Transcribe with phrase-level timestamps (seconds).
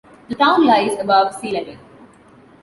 [0.29, 1.77] The town lies above sea level.